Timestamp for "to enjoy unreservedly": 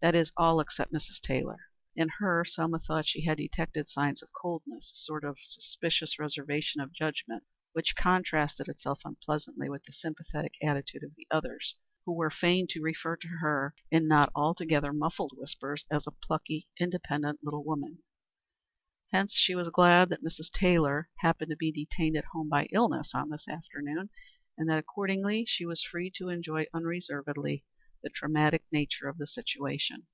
26.18-27.64